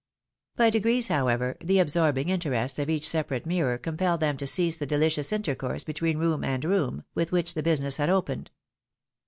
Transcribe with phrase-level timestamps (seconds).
[0.55, 4.77] By degrees, however, the absorbing interests of each sepa rate mirror compelled them to cease
[4.77, 8.49] the deUcious intercourse between room and room, with which the business had opened.